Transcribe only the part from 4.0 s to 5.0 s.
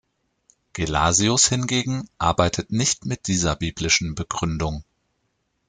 Begründung.